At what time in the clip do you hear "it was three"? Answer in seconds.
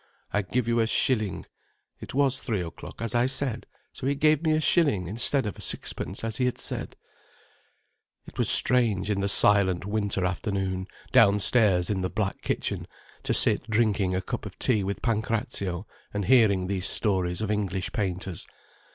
1.99-2.61